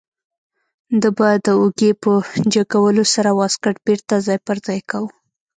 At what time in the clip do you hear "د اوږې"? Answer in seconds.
1.45-1.91